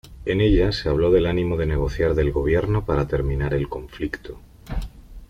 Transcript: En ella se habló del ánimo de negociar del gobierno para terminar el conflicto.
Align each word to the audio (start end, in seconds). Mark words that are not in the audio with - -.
En 0.25 0.41
ella 0.41 0.71
se 0.71 0.89
habló 0.89 1.11
del 1.11 1.27
ánimo 1.27 1.57
de 1.57 1.67
negociar 1.67 2.15
del 2.15 2.31
gobierno 2.31 2.85
para 2.85 3.05
terminar 3.07 3.53
el 3.53 3.69
conflicto. 3.69 4.39